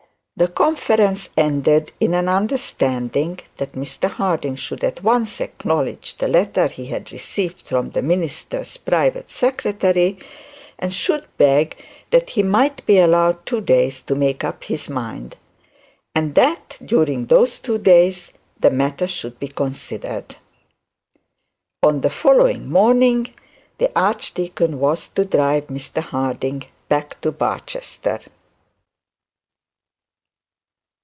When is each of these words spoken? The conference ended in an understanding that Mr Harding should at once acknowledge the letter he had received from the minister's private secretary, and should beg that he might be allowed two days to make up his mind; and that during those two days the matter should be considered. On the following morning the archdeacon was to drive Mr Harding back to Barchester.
The 0.37 0.47
conference 0.47 1.29
ended 1.37 1.91
in 1.99 2.15
an 2.15 2.27
understanding 2.27 3.37
that 3.57 3.73
Mr 3.73 4.09
Harding 4.09 4.55
should 4.55 4.83
at 4.83 5.03
once 5.03 5.39
acknowledge 5.39 6.15
the 6.17 6.27
letter 6.27 6.65
he 6.65 6.87
had 6.87 7.11
received 7.11 7.67
from 7.67 7.91
the 7.91 8.01
minister's 8.01 8.75
private 8.77 9.29
secretary, 9.29 10.17
and 10.79 10.91
should 10.91 11.27
beg 11.37 11.77
that 12.09 12.31
he 12.31 12.41
might 12.41 12.83
be 12.87 12.97
allowed 12.97 13.45
two 13.45 13.61
days 13.61 14.01
to 14.01 14.15
make 14.15 14.43
up 14.43 14.63
his 14.63 14.89
mind; 14.89 15.37
and 16.15 16.33
that 16.33 16.75
during 16.83 17.27
those 17.27 17.59
two 17.59 17.77
days 17.77 18.33
the 18.57 18.71
matter 18.71 19.05
should 19.05 19.37
be 19.39 19.47
considered. 19.47 20.37
On 21.83 22.01
the 22.01 22.09
following 22.09 22.67
morning 22.67 23.31
the 23.77 23.91
archdeacon 23.95 24.79
was 24.79 25.07
to 25.09 25.23
drive 25.23 25.67
Mr 25.67 26.01
Harding 26.01 26.63
back 26.89 27.21
to 27.21 27.31
Barchester. 27.31 28.21